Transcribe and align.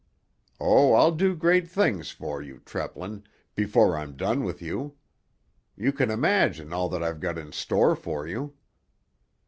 Oh, 0.59 0.93
I'll 0.93 1.11
do 1.11 1.35
great 1.35 1.67
things 1.69 2.09
for 2.09 2.41
you, 2.41 2.61
Treplin, 2.65 3.21
before 3.53 3.95
I'm 3.95 4.17
done 4.17 4.43
with 4.43 4.59
you! 4.59 4.95
You 5.77 5.93
can 5.93 6.09
imagine 6.09 6.73
all 6.73 6.89
that 6.89 7.03
I've 7.03 7.19
got 7.19 7.37
in 7.37 7.51
store 7.51 7.95
for 7.95 8.25
you." 8.25 8.55